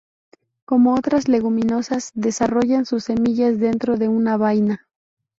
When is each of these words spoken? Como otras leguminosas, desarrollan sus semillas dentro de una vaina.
Como 0.65 0.95
otras 0.95 1.27
leguminosas, 1.27 2.09
desarrollan 2.15 2.87
sus 2.87 3.03
semillas 3.03 3.59
dentro 3.59 3.97
de 3.97 4.07
una 4.07 4.35
vaina. 4.35 4.87